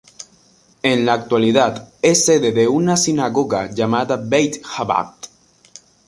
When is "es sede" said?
2.01-2.51